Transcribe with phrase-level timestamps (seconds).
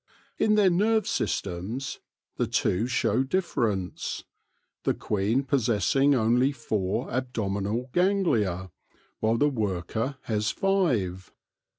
[0.39, 1.99] In their nerve systems
[2.37, 4.23] the two show difference,
[4.81, 8.71] the queen possessing only four abdominal ganglia,
[9.19, 11.31] while the worker has five.